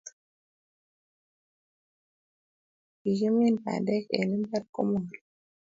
Kikimin 2.99 3.55
bandek 3.63 4.05
en 4.19 4.29
imbar 4.35 4.63
ko 4.73 4.79
marut 4.91 5.25